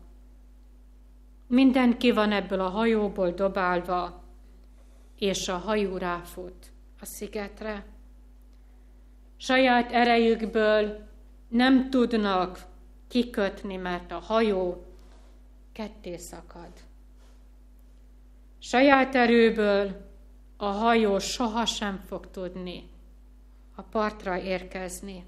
[1.46, 4.22] mindenki van ebből a hajóból dobálva,
[5.18, 6.71] és a hajó ráfut
[7.02, 7.84] a szigetre.
[9.36, 11.08] Saját erejükből
[11.48, 12.66] nem tudnak
[13.08, 14.84] kikötni, mert a hajó
[15.72, 16.72] ketté szakad.
[18.58, 20.10] Saját erőből
[20.56, 22.90] a hajó sohasem fog tudni
[23.74, 25.24] a partra érkezni.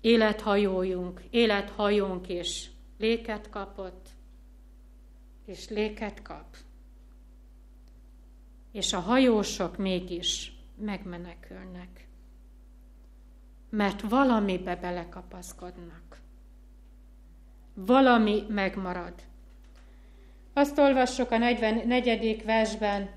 [0.00, 4.08] Élethajójunk, élethajónk is léket kapott,
[5.46, 6.56] és léket kap.
[8.74, 12.06] És a hajósok mégis megmenekülnek,
[13.70, 16.20] mert valamibe belekapaszkodnak.
[17.74, 19.14] Valami megmarad.
[20.52, 22.44] Azt olvassuk a 44.
[22.44, 23.10] versben,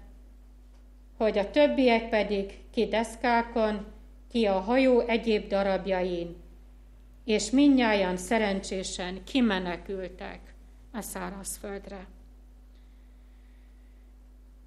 [1.17, 3.85] hogy a többiek pedig ki deszkákon,
[4.31, 6.35] ki a hajó egyéb darabjain,
[7.23, 10.39] és minnyáján szerencsésen kimenekültek
[10.91, 12.07] a szárazföldre.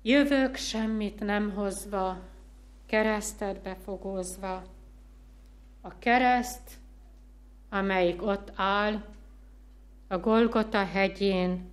[0.02, 2.18] Jövök semmit nem hozva,
[2.86, 4.62] keresztet befogózva.
[5.80, 6.78] A kereszt,
[7.68, 9.02] amelyik ott áll,
[10.08, 11.70] a Golgota hegyén,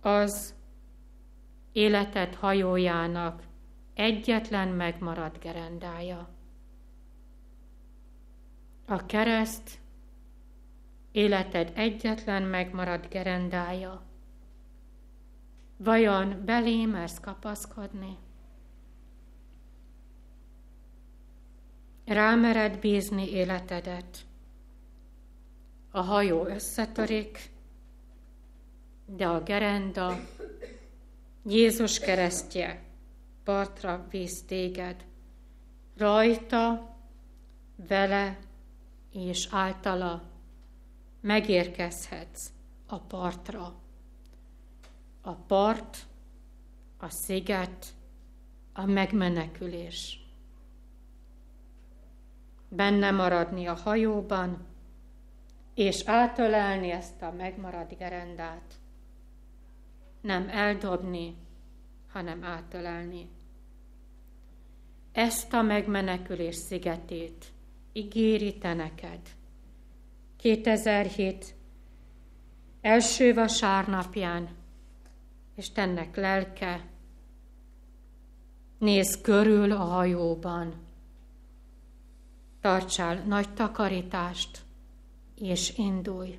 [0.00, 0.54] az
[1.72, 3.42] életed hajójának
[3.94, 6.28] egyetlen megmaradt gerendája.
[8.86, 9.78] A kereszt
[11.12, 14.02] életed egyetlen megmaradt gerendája.
[15.84, 18.16] Vajon belé mersz kapaszkodni?
[22.04, 24.26] Rámered bízni életedet.
[25.90, 27.50] A hajó összetörik,
[29.06, 30.16] de a gerenda,
[31.46, 32.82] Jézus keresztje
[33.42, 35.04] partra víz téged.
[35.96, 36.94] Rajta,
[37.88, 38.38] vele
[39.12, 40.22] és általa
[41.20, 42.50] megérkezhetsz
[42.86, 43.82] a partra.
[45.26, 45.98] A part,
[46.98, 47.86] a sziget,
[48.72, 50.18] a megmenekülés.
[52.68, 54.66] Benne maradni a hajóban,
[55.74, 58.74] és átölelni ezt a megmaradt gerendát
[60.24, 61.36] nem eldobni,
[62.12, 63.28] hanem átölelni.
[65.12, 67.52] Ezt a megmenekülés szigetét
[67.92, 69.20] ígéri te neked.
[70.36, 71.54] 2007
[72.80, 74.48] első vasárnapján,
[75.54, 76.86] és tennek lelke,
[78.78, 80.74] néz körül a hajóban,
[82.60, 84.62] tartsál nagy takarítást,
[85.34, 86.38] és indulj.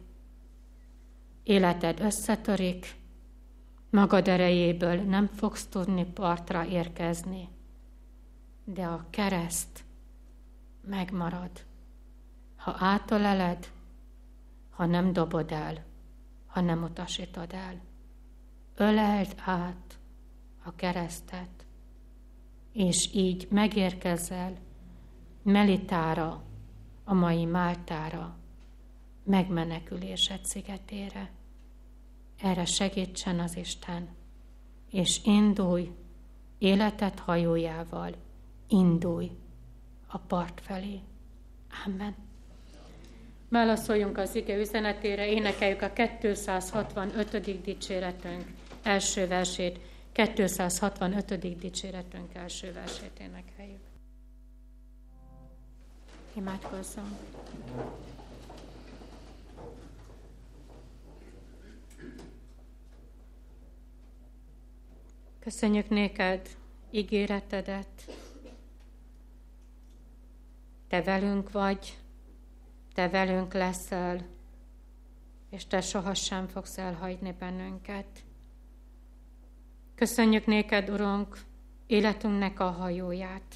[1.44, 2.96] Életed összetörik,
[3.96, 7.50] Magad erejéből nem fogsz tudni partra érkezni,
[8.64, 9.84] de a kereszt
[10.82, 11.52] megmarad.
[12.56, 13.72] Ha átöleled,
[14.70, 15.84] ha nem dobod el,
[16.46, 17.82] ha nem utasítod el.
[18.78, 20.00] Öleld át
[20.64, 21.66] a keresztet,
[22.72, 24.58] és így megérkezel
[25.44, 26.44] Melitára,
[27.04, 28.38] a mai Máltára,
[29.24, 31.32] megmenekülésed szigetére.
[32.42, 34.08] Erre segítsen az Isten,
[34.90, 35.92] és indulj
[36.58, 38.16] életet hajójával,
[38.68, 39.32] indulj
[40.08, 41.00] a part felé.
[41.86, 42.16] Amen.
[43.50, 47.62] Válaszoljunk az ige üzenetére, énekeljük a 265.
[47.62, 48.46] dicséretünk
[48.86, 49.80] első versét,
[50.12, 51.58] 265.
[51.58, 53.80] dicséretünk első versét énekeljük.
[56.34, 57.18] Imádkozzunk.
[65.40, 66.50] Köszönjük néked
[66.92, 68.18] ígéretedet.
[70.88, 71.98] Te velünk vagy,
[72.94, 74.26] te velünk leszel,
[75.50, 78.24] és te sohasem fogsz elhagyni bennünket.
[79.96, 81.38] Köszönjük néked, Urunk,
[81.88, 83.56] életünknek a hajóját,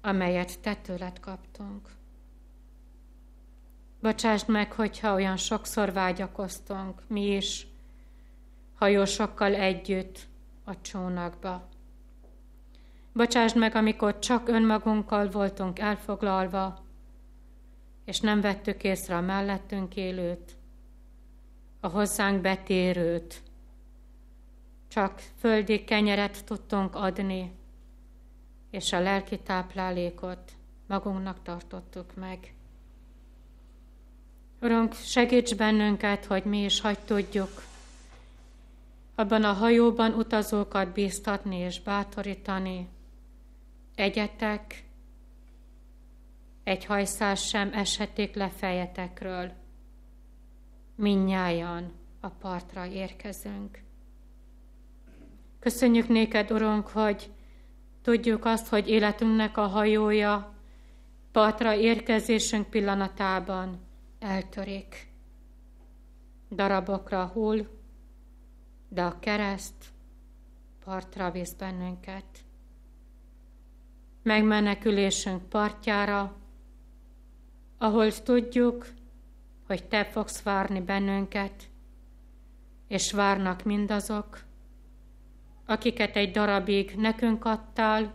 [0.00, 1.88] amelyet te tőled kaptunk.
[4.00, 7.66] Bocsásd meg, hogyha olyan sokszor vágyakoztunk, mi is,
[8.74, 10.18] hajósokkal együtt
[10.64, 11.68] a csónakba.
[13.12, 16.84] Bocsásd meg, amikor csak önmagunkkal voltunk elfoglalva,
[18.04, 20.56] és nem vettük észre a mellettünk élőt,
[21.80, 23.42] a hozzánk betérőt.
[24.90, 27.52] Csak földi kenyeret tudtunk adni,
[28.70, 30.52] és a lelki táplálékot
[30.86, 32.54] magunknak tartottuk meg.
[34.60, 37.62] Urunk, segíts bennünket, hogy mi is hagy tudjuk
[39.20, 42.88] abban a hajóban utazókat bíztatni és bátorítani.
[43.94, 44.84] Egyetek,
[46.64, 49.52] egy hajszás sem eshetik le fejetekről.
[50.94, 53.82] Minnyájan a partra érkezünk.
[55.60, 57.30] Köszönjük néked, Urunk, hogy
[58.02, 60.54] tudjuk azt, hogy életünknek a hajója
[61.32, 63.80] partra érkezésünk pillanatában
[64.18, 65.08] eltörik.
[66.50, 67.66] Darabokra hull,
[68.88, 69.84] de a kereszt
[70.84, 72.24] partra visz bennünket.
[74.22, 76.36] Megmenekülésünk partjára,
[77.78, 78.86] ahol tudjuk,
[79.66, 81.68] hogy Te fogsz várni bennünket,
[82.88, 84.48] és várnak mindazok,
[85.70, 88.14] akiket egy darabig nekünk adtál,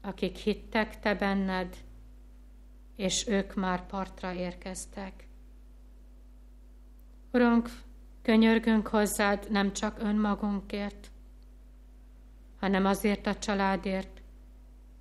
[0.00, 1.76] akik hittek Te benned,
[2.96, 5.26] és ők már partra érkeztek.
[7.32, 7.70] Urunk,
[8.22, 11.10] könyörgünk hozzád nem csak önmagunkért,
[12.60, 14.22] hanem azért a családért,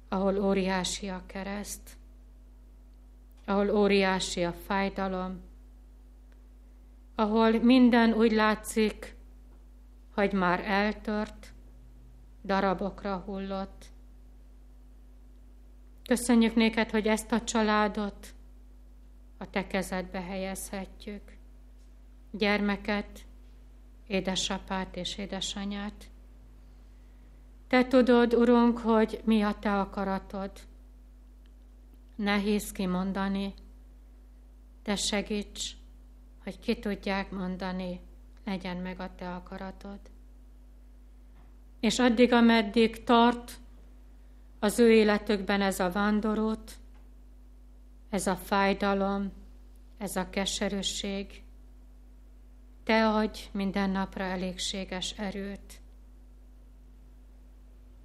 [0.10, 1.98] ahol óriási a kereszt,
[3.46, 5.42] ahol óriási a fájdalom,
[7.16, 9.16] ahol minden úgy látszik,
[10.14, 11.54] hogy már eltört,
[12.46, 13.86] darabokra hullott.
[16.08, 18.34] Köszönjük néked, hogy ezt a családot
[19.38, 21.38] a te kezedbe helyezhetjük.
[22.32, 23.26] Gyermeket,
[24.08, 26.10] édesapát és édesanyát.
[27.68, 30.52] Te tudod, Urunk, hogy mi a te akaratod.
[32.16, 33.54] Nehéz kimondani,
[34.84, 35.72] de segíts,
[36.44, 38.00] hogy ki tudják mondani,
[38.46, 40.00] legyen meg a te akaratod.
[41.80, 43.60] És addig, ameddig tart
[44.60, 46.72] az ő életükben ez a vándorút,
[48.10, 49.32] ez a fájdalom,
[49.98, 51.44] ez a keserűség,
[52.84, 55.82] te adj minden napra elégséges erőt.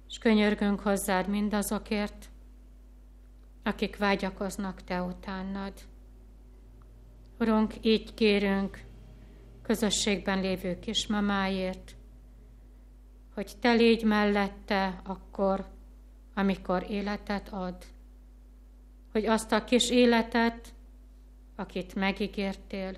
[0.07, 2.29] És könyörgünk hozzád mindazokért,
[3.63, 5.73] akik vágyakoznak te utánad.
[7.39, 8.87] Urunk, így kérünk
[9.69, 11.95] közösségben lévő kismamáért,
[13.33, 15.67] hogy te légy mellette akkor,
[16.33, 17.75] amikor életet ad,
[19.11, 20.73] hogy azt a kis életet,
[21.55, 22.97] akit megígértél,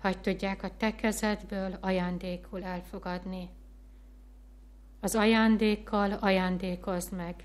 [0.00, 3.48] hogy tudják a te kezedből ajándékul elfogadni.
[5.00, 7.44] Az ajándékkal ajándékozd meg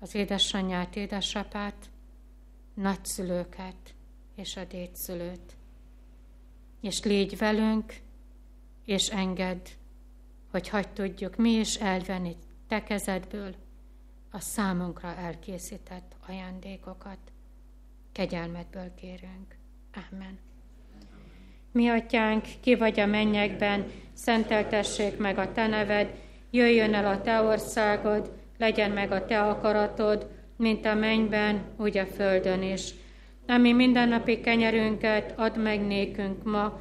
[0.00, 1.90] az édesanyját, édesapát,
[2.74, 3.94] nagyszülőket
[4.34, 5.58] és a dédszülőt.
[6.80, 7.94] És légy velünk,
[8.84, 9.66] és engedd,
[10.50, 12.36] hogy hagyd tudjuk mi is elvenni
[12.70, 13.54] te kezedből
[14.30, 17.18] a számunkra elkészített ajándékokat.
[18.12, 19.56] Kegyelmedből kérünk.
[20.10, 20.38] Amen.
[21.72, 26.14] Mi atyánk, ki vagy a mennyekben, szenteltessék meg a te neved,
[26.50, 32.06] jöjjön el a te országod, legyen meg a te akaratod, mint a mennyben, úgy a
[32.06, 32.90] földön is.
[33.50, 36.80] Ami mindennapi kenyerünket add meg nékünk ma,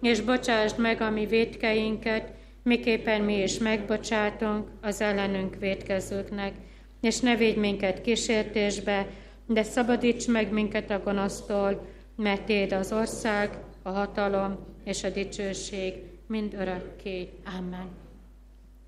[0.00, 6.52] és bocsásd meg a mi védkeinket, miképpen mi is megbocsátunk az ellenünk védkezőknek,
[7.00, 9.06] és ne védj minket kísértésbe,
[9.46, 15.94] de szabadíts meg minket a gonosztól, mert Téd az ország, a hatalom és a dicsőség
[16.26, 17.28] mind örökké.
[17.58, 17.88] Amen.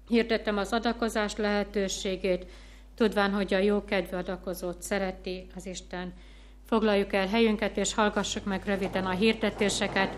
[0.09, 2.47] Hirdettem az adakozás lehetőségét,
[2.95, 6.13] tudván, hogy a jó kedvű adakozót szereti az Isten.
[6.73, 10.17] Foglaljuk el helyünket, és hallgassuk meg röviden a hirdetéseket.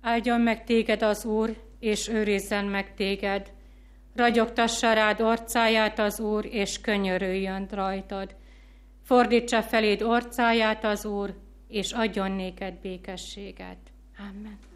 [0.00, 3.52] Áldjon meg téged az Úr, és őrizzen meg téged.
[4.14, 8.36] Ragyogtassa rád orcáját az Úr, és könyörüljön rajtad.
[9.02, 11.34] Fordítsa feléd orcáját az Úr,
[11.68, 13.78] és adjon néked békességet.
[14.18, 14.71] Amen.